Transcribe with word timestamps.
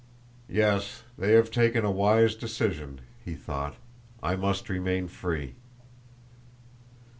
"Yes, 0.49 1.03
they 1.15 1.33
have 1.33 1.51
taken 1.51 1.85
a 1.85 1.91
wise 1.91 2.33
decision," 2.33 3.01
he 3.23 3.35
thought, 3.35 3.75
"I 4.23 4.35
must 4.35 4.67
remain 4.67 5.07
free." 5.07 5.53